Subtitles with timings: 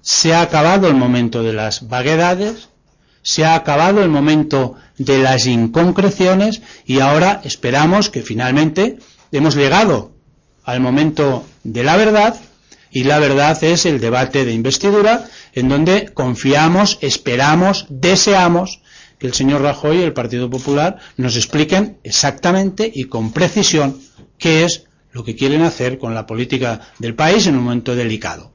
[0.00, 2.68] Se ha acabado el momento de las vaguedades,
[3.22, 8.98] se ha acabado el momento de las inconcreciones y ahora esperamos que finalmente
[9.32, 10.12] hemos llegado
[10.64, 12.36] al momento de la verdad
[12.90, 18.80] y la verdad es el debate de investidura en donde confiamos, esperamos, deseamos
[19.18, 24.00] que el señor Rajoy y el Partido Popular nos expliquen exactamente y con precisión
[24.38, 28.52] qué es lo que quieren hacer con la política del país en un momento delicado.